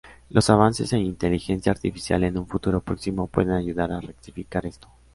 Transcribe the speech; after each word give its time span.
Los 0.31 0.49
avances 0.49 0.91
en 0.93 1.01
inteligencia 1.01 1.71
artificial 1.71 2.23
en 2.23 2.35
un 2.39 2.47
futuro 2.47 2.81
próximo 2.81 3.27
pueden 3.27 3.51
ayudar 3.53 3.91
a 3.91 4.01
rectificar 4.01 4.65
esto. 4.65 4.87